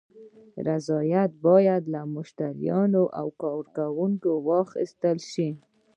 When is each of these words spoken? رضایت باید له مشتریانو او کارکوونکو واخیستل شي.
رضایت 0.67 1.31
باید 1.45 1.83
له 1.93 2.01
مشتریانو 2.15 3.03
او 3.19 3.27
کارکوونکو 3.41 4.31
واخیستل 4.49 5.17
شي. 5.31 5.49